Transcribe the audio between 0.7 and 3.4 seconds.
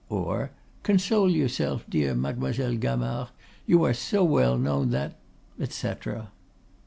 "Console yourself, dear Mademoiselle Gamard,